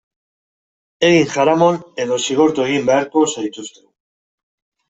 [1.09, 3.87] Egin jaramon edo zigortu egin beharko zaituztegu.